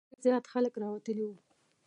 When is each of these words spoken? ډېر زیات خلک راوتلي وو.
ډېر 0.09 0.19
زیات 0.23 0.45
خلک 0.53 0.73
راوتلي 0.83 1.23
وو. 1.27 1.35